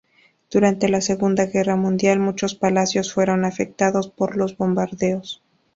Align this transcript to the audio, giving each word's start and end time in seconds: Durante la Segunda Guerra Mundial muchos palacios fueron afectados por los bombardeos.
Durante 0.49 0.89
la 0.89 0.99
Segunda 0.99 1.45
Guerra 1.45 1.75
Mundial 1.75 2.19
muchos 2.19 2.55
palacios 2.55 3.13
fueron 3.13 3.45
afectados 3.45 4.09
por 4.09 4.35
los 4.35 4.57
bombardeos. 4.57 5.43